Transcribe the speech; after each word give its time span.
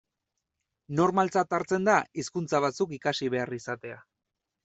Normaltzat 0.99 1.53
hartzen 1.57 1.85
da 1.89 1.97
hizkuntza 2.21 2.63
batzuk 2.65 2.97
ikasi 2.99 3.31
behar 3.35 3.55
izatea. 3.61 4.01